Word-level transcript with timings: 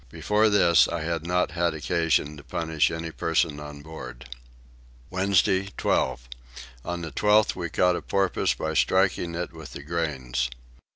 Before 0.09 0.49
this 0.49 0.87
I 0.87 1.01
had 1.01 1.27
not 1.27 1.51
had 1.51 1.75
occasion 1.75 2.35
to 2.35 2.43
punish 2.43 2.89
any 2.89 3.11
person 3.11 3.59
on 3.59 3.83
board. 3.83 4.33
Wednesday 5.11 5.67
12. 5.77 6.27
On 6.83 7.01
the 7.03 7.11
12th 7.11 7.55
we 7.55 7.69
caught 7.69 7.95
a 7.95 8.01
porpoise 8.01 8.55
by 8.55 8.73
striking 8.73 9.35
it 9.35 9.53
with 9.53 9.73
the 9.73 9.83
grains. 9.83 10.49